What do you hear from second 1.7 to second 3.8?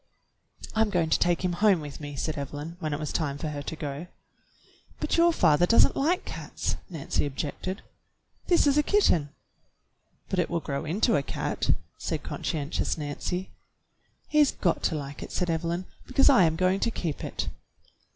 with me," said Evelyn, when it was time for her to